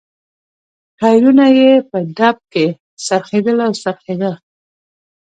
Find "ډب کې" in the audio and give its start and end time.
2.17-2.65